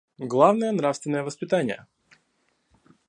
[0.17, 1.85] Главное— нравственное воспитание.